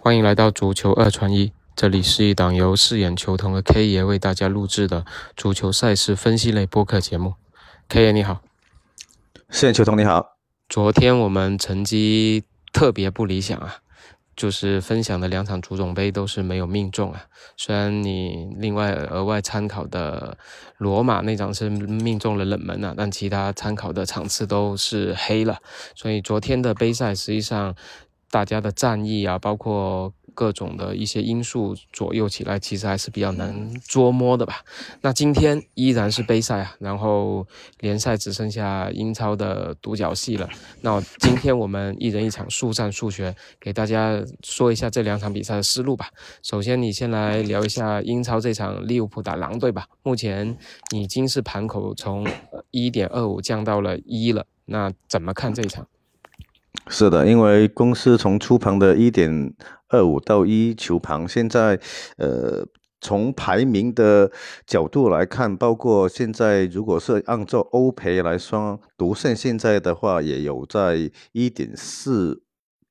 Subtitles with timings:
[0.00, 5.04] 欢迎来到足球二传一，这里是一档由饰演球童的 K 爷为大家录制的
[5.36, 7.34] 足球赛事分析类播客节目。
[7.88, 8.40] K 爷你好，
[9.50, 10.38] 饰演球童你好。
[10.70, 13.76] 昨天我们成绩特别不理想啊，
[14.34, 17.26] 就是分享的两场足总杯都是没有命中啊。
[17.58, 20.38] 虽然你另外额外参考的
[20.78, 25.58] 罗马那场是命中了冷门啊，但其他参考的场次都是黑了，
[25.94, 27.76] 所以昨天的杯赛实际上。
[28.34, 34.56] 大家的战役啊，包括各种的一些因素左右起来，其实还是比较难捉摸的吧。
[35.02, 37.46] 那今天依然是杯赛啊，然后
[37.78, 40.48] 联赛只剩下英超的独角戏了。
[40.80, 46.08] 那今天我们一人一场速战速决，给大家说一下这两场比赛的思路吧。
[46.42, 49.86] 首先，你先来聊一下英超这场利物浦打狼队吧。
[50.02, 50.58] 目前
[50.92, 52.26] 已经是盘口从
[52.72, 55.86] 一点二五降到了一了，那怎么看这一场？
[56.88, 59.54] 是的，因为公司从出盘的一点
[59.88, 61.80] 二五到一球盘，现在，
[62.18, 62.66] 呃，
[63.00, 64.30] 从排名的
[64.66, 72.42] 角度来看，包括现在如果是按照欧赔来算，独胜现在的话也有在一点四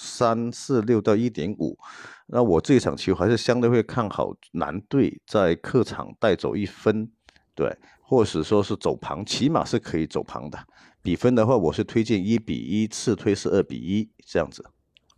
[0.00, 1.76] 三四六到一点五。
[2.28, 7.10] 那我这场球还是相对会看好蓝队在客场带走一分，
[7.54, 10.58] 对，或者说是走盘，起码是可以走盘的。
[11.02, 14.64] 比分的话，我是推荐一比一，次推是二比一这样子。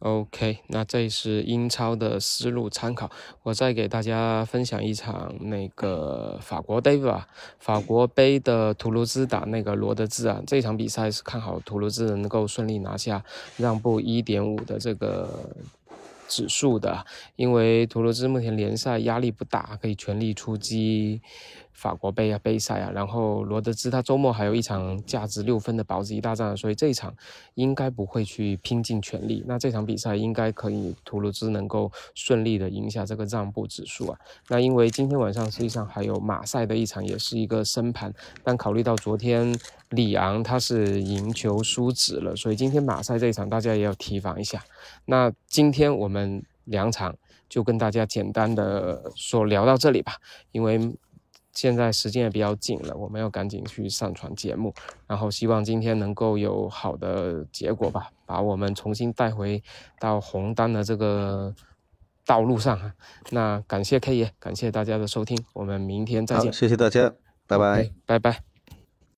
[0.01, 3.11] OK，那这是英超的思路参考。
[3.43, 7.27] 我再给大家分享一场那个法国杯吧，
[7.59, 13.25] 法国杯的图卢兹打那个罗德兹啊，这场比赛是看好图卢兹能够顺利拿下
[13.57, 15.57] 让步一点五的这个
[16.29, 17.07] 指数的，
[17.37, 21.23] 因为图卢兹目前联赛压力不大，可以全力出击。
[21.77, 27.15] 法国杯啊，杯赛啊，然后罗德兹他周末还有一场价值六分的保级大战，所以这一场
[27.55, 29.45] 应该不会去拼尽全力。
[29.47, 34.19] 那这场比赛应该可以图卢兹能够顺利的赢下这个让步指数啊。
[34.49, 39.55] 那因为今天晚上实际上还有马赛的一场，也是一个升盘，但考虑到昨天
[39.91, 44.65] 里昂他是赢球输指了，所以今天马赛这一场大家也要提防一下。
[45.05, 47.15] 那今天我们两场
[47.51, 50.15] 就跟大家简单的说聊到这里吧，
[50.53, 50.97] 因为。
[51.57, 54.75] 现在时间也比较紧了，我们要赶紧去上传节目，
[55.07, 59.63] 然后希望今天能够有好的结果吧，把我们重新带回
[59.99, 61.55] 到红单的这个
[62.27, 62.93] 道路上啊。
[63.31, 66.53] 那感谢 K 爷，感谢大家的收听，我们明天再见。
[66.53, 67.15] 谢谢大家，
[67.47, 68.56] 拜拜，拜拜。